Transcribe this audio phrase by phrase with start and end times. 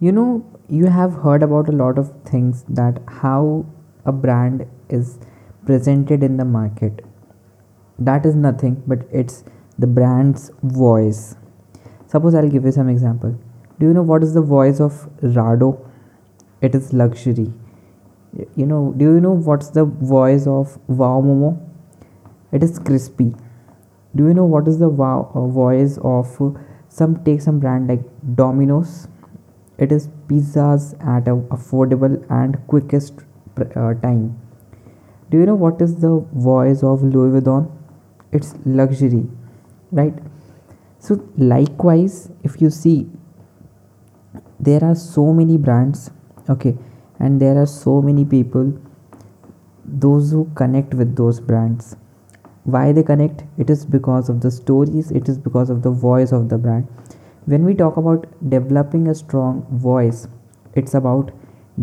[0.00, 3.66] You know, you have heard about a lot of things that how
[4.04, 5.18] a brand is
[5.66, 7.04] presented in the market.
[7.98, 9.42] That is nothing but it's
[9.76, 11.34] the brand's voice.
[12.06, 13.36] Suppose I'll give you some example.
[13.80, 15.84] Do you know what is the voice of Rado?
[16.60, 17.52] It is luxury.
[18.54, 21.58] You know, do you know what's the voice of Wow Momo?
[22.52, 23.34] It is crispy.
[24.14, 26.50] Do you know what is the wow, uh, voice of uh,
[26.88, 28.00] some take some brand like
[28.36, 29.08] Domino's?
[29.78, 33.20] It is pizzas at a affordable and quickest
[33.58, 34.40] uh, time.
[35.30, 37.70] Do you know what is the voice of Louis Vuitton?
[38.32, 39.26] It's luxury,
[39.92, 40.14] right?
[40.98, 43.08] So likewise, if you see,
[44.58, 46.10] there are so many brands,
[46.48, 46.76] okay,
[47.20, 48.76] and there are so many people,
[49.84, 51.96] those who connect with those brands.
[52.64, 53.44] Why they connect?
[53.56, 55.10] It is because of the stories.
[55.10, 56.86] It is because of the voice of the brand.
[57.48, 60.28] When we talk about developing a strong voice,
[60.74, 61.30] it's about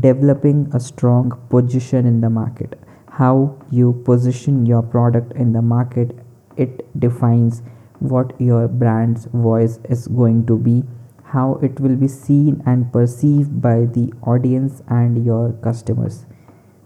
[0.00, 2.76] developing a strong position in the market.
[3.08, 6.18] How you position your product in the market,
[6.56, 7.62] it defines
[8.00, 10.82] what your brand's voice is going to be,
[11.22, 16.26] how it will be seen and perceived by the audience and your customers.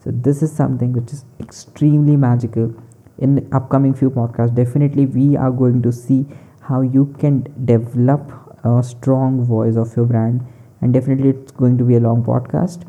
[0.04, 2.74] So this is something which is extremely magical.
[3.16, 6.26] In upcoming few podcasts, definitely we are going to see
[6.60, 10.46] how you can develop a strong voice of your brand,
[10.80, 12.84] and definitely it's going to be a long podcast.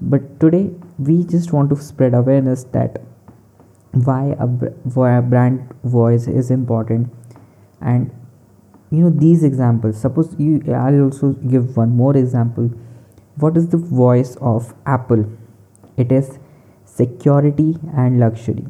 [0.00, 3.00] But today we just want to spread awareness that
[3.92, 7.12] why a, why a brand voice is important.
[7.80, 8.10] And
[8.90, 12.70] you know these examples suppose you i'll also give one more example.
[13.36, 15.24] What is the voice of apple?
[15.96, 16.38] It is
[16.84, 18.66] security and luxury.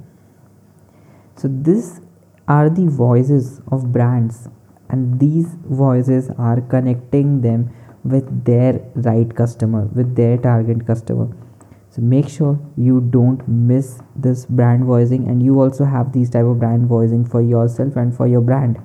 [1.37, 2.01] So these
[2.49, 4.49] are the voices of brands
[4.89, 7.71] and these voices are connecting them
[8.05, 11.29] with their right customer with their target customer.
[11.91, 16.45] So make sure you don't miss this brand voicing and you also have these type
[16.45, 18.79] of brand voicing for yourself and for your brand.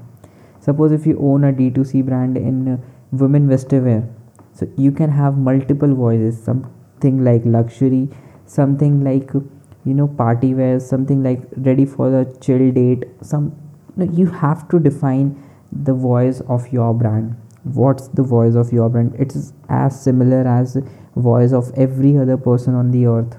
[0.59, 2.77] Suppose if you own a d2c brand in uh,
[3.11, 4.07] women wear
[4.53, 8.09] so you can have multiple voices something like luxury
[8.45, 13.55] something like you know party wear something like ready for the chill date some
[14.21, 15.35] you have to define
[15.71, 17.35] the voice of your brand.
[17.63, 19.15] What's the voice of your brand?
[19.17, 20.77] It's as similar as
[21.15, 23.37] voice of every other person on the earth.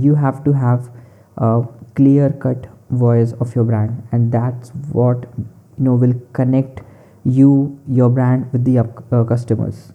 [0.00, 0.90] You have to have
[1.36, 6.82] a clear cut voice of your brand and that's what you know will connect
[7.24, 9.92] you your brand with the up, uh, customers